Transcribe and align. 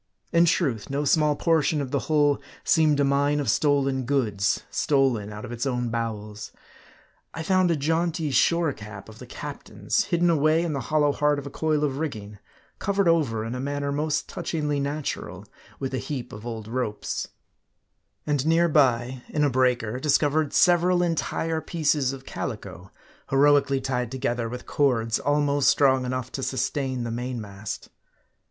In 0.33 0.45
truth, 0.45 0.89
no 0.89 1.05
small 1.05 1.35
portion 1.35 1.79
of 1.79 1.91
the 1.91 1.99
hull 2.09 2.41
seemed 2.63 2.99
a 2.99 3.03
mine 3.03 3.39
of 3.39 3.51
stolen 3.51 4.03
goods, 4.05 4.63
stolen 4.71 5.31
out 5.31 5.45
of 5.45 5.51
its 5.51 5.67
own 5.67 5.89
bowels. 5.91 6.51
I 7.35 7.43
found 7.43 7.69
a 7.69 7.75
jaunty 7.75 8.31
shore 8.31 8.73
cap 8.73 9.09
of 9.09 9.19
the 9.19 9.27
captain's, 9.27 10.05
hidden 10.05 10.31
away 10.31 10.63
in 10.63 10.73
the 10.73 10.79
hollow 10.89 11.11
heart 11.11 11.37
of 11.37 11.45
a 11.45 11.51
coil 11.51 11.83
of 11.83 11.99
rigging; 11.99 12.39
covered 12.79 13.07
over 13.07 13.45
in 13.45 13.53
a 13.53 13.59
manner 13.59 13.91
most 13.91 14.27
touchingly 14.27 14.79
natural, 14.79 15.45
with 15.77 15.93
a 15.93 15.99
heap 15.99 16.33
of 16.33 16.47
old 16.47 16.67
ropes; 16.67 17.27
and 18.25 18.43
near 18.43 18.67
by, 18.67 19.21
in 19.29 19.43
a 19.43 19.51
breaker, 19.51 19.99
discovered 19.99 20.51
several 20.51 21.03
entire 21.03 21.61
pieces 21.61 22.11
of 22.11 22.25
calico, 22.25 22.89
heroically 23.29 23.79
tied 23.79 24.09
together 24.11 24.49
with 24.49 24.65
cords 24.65 25.19
almost 25.19 25.69
strong 25.69 26.05
enough 26.05 26.31
to 26.31 26.41
sustain 26.41 27.03
the 27.03 27.11
mainmast. 27.11 27.89